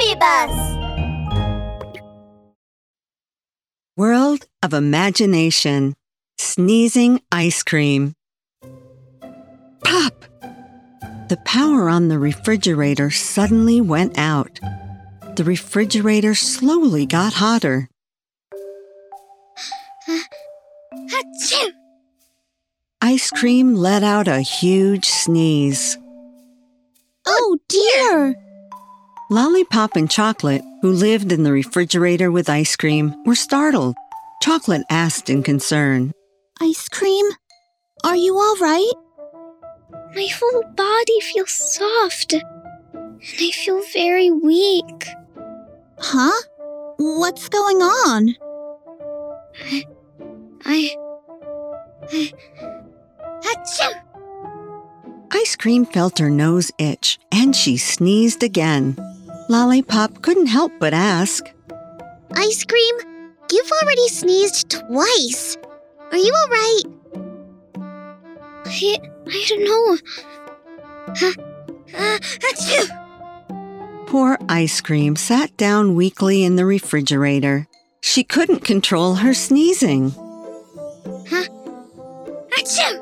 [0.00, 0.76] Bus!
[3.98, 5.94] World of Imagination
[6.38, 8.14] Sneezing Ice Cream.
[9.84, 10.24] Pop!
[11.28, 14.58] The power on the refrigerator suddenly went out.
[15.36, 17.90] The refrigerator slowly got hotter.
[23.02, 25.98] Ice cream let out a huge sneeze.
[27.26, 28.49] Oh dear!
[29.32, 33.94] Lollipop and Chocolate, who lived in the refrigerator with ice cream, were startled.
[34.42, 36.10] Chocolate asked in concern.
[36.60, 37.26] Ice cream?
[38.02, 38.92] Are you all right?
[40.16, 42.32] My whole body feels soft.
[42.32, 45.06] And I feel very weak.
[46.00, 46.42] Huh?
[46.96, 48.34] What's going on?
[49.64, 49.84] I.
[50.64, 50.90] I.
[53.44, 53.92] Achoo!
[55.30, 58.96] Ice cream felt her nose itch, and she sneezed again.
[59.50, 61.44] Lollipop couldn't help but ask.
[62.36, 62.94] Ice cream?
[63.50, 65.56] You've already sneezed twice.
[66.12, 66.84] Are you alright?
[68.66, 68.98] I.
[69.26, 69.98] I don't know.
[71.92, 72.86] Uh, achoo!
[74.06, 77.66] Poor Ice Cream sat down weakly in the refrigerator.
[78.00, 80.12] She couldn't control her sneezing.
[82.56, 83.00] Achoo!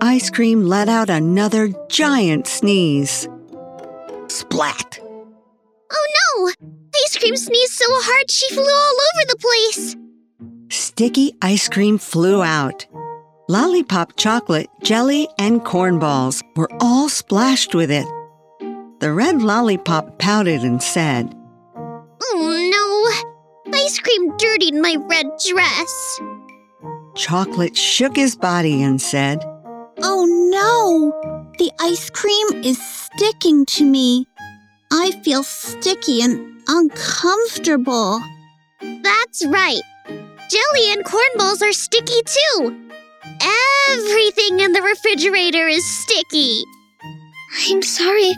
[0.00, 3.28] Ice Cream let out another giant sneeze.
[4.26, 4.98] Splat!
[5.92, 6.68] Oh no!
[7.04, 9.96] Ice cream sneezed so hard she flew all over the place.
[10.70, 12.86] Sticky ice cream flew out.
[13.48, 18.06] Lollipop chocolate, jelly, and corn balls were all splashed with it.
[19.00, 21.34] The red lollipop pouted and said,
[21.76, 23.24] Oh
[23.66, 23.72] no!
[23.74, 26.20] Ice cream dirtied my red dress.
[27.14, 29.42] Chocolate shook his body and said,
[30.02, 31.50] Oh no!
[31.58, 34.26] The ice cream is sticking to me.
[34.94, 38.20] I feel sticky and uncomfortable.
[39.02, 39.80] That's right.
[40.06, 42.90] Jelly and corn balls are sticky too.
[43.88, 46.64] Everything in the refrigerator is sticky.
[47.68, 48.32] I'm sorry.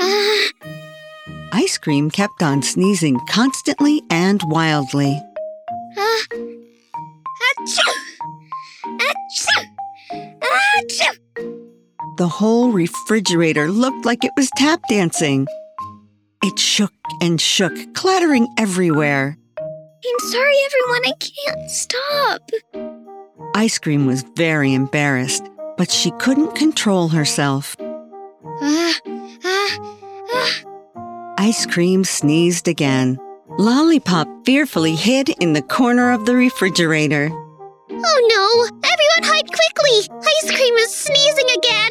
[0.00, 0.48] Uh,
[1.52, 5.20] Ice cream kept on sneezing constantly and wildly.
[5.96, 6.36] uh,
[12.16, 15.48] The whole refrigerator looked like it was tap dancing.
[16.44, 19.36] It shook and shook, clattering everywhere.
[19.58, 21.02] I'm sorry, everyone.
[21.06, 22.50] I can't stop.
[23.56, 25.42] Ice cream was very embarrassed,
[25.76, 27.76] but she couldn't control herself.
[27.80, 28.92] Uh,
[29.44, 29.68] uh,
[30.32, 30.48] uh.
[31.38, 33.18] Ice cream sneezed again.
[33.58, 37.30] Lollipop fearfully hid in the corner of the refrigerator.
[37.32, 38.83] Oh no!
[39.16, 40.08] Everyone hide quickly!
[40.26, 41.90] Ice cream is sneezing again!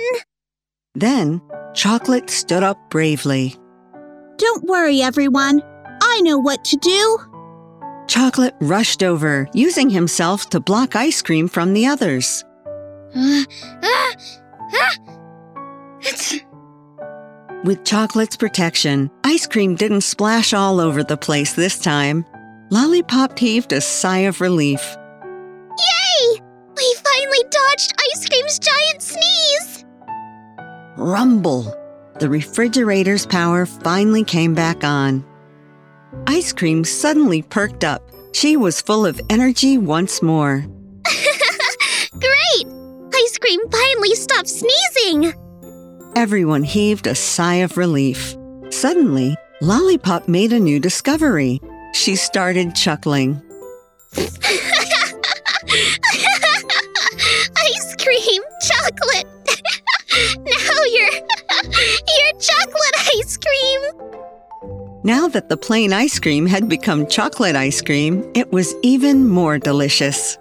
[0.95, 1.41] Then,
[1.73, 3.55] Chocolate stood up bravely.
[4.37, 5.61] Don't worry, everyone.
[6.01, 7.19] I know what to do.
[8.07, 12.43] Chocolate rushed over, using himself to block ice cream from the others.
[13.15, 13.43] Uh,
[13.81, 14.11] uh,
[14.73, 14.89] uh.
[17.63, 22.25] With Chocolate's protection, ice cream didn't splash all over the place this time.
[22.69, 24.97] Lollipop heaved a sigh of relief.
[27.43, 27.43] Yay!
[27.43, 29.85] We finally dodged ice cream's giant sneeze!
[30.97, 31.75] Rumble!
[32.19, 35.25] The refrigerator's power finally came back on.
[36.27, 38.03] Ice cream suddenly perked up.
[38.33, 40.65] She was full of energy once more.
[42.11, 42.67] Great!
[43.15, 45.33] Ice cream finally stopped sneezing!
[46.15, 48.35] Everyone heaved a sigh of relief.
[48.69, 51.59] Suddenly, Lollipop made a new discovery.
[51.93, 53.41] She started chuckling.
[58.13, 59.27] cream, chocolate.
[60.37, 63.81] now you're you're chocolate ice cream.
[65.03, 69.57] Now that the plain ice cream had become chocolate ice cream, it was even more
[69.57, 70.37] delicious.